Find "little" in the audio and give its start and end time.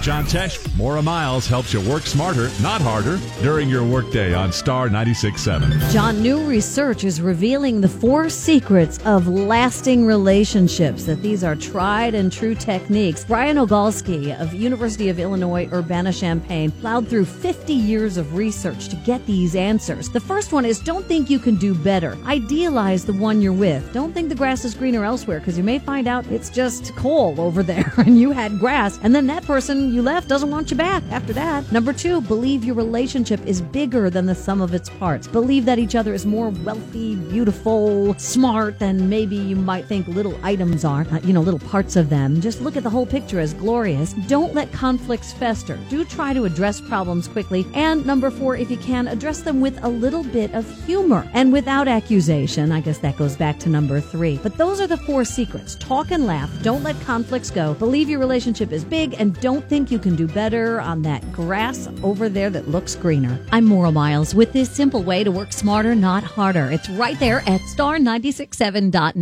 40.08-40.38, 41.40-41.60, 49.88-50.24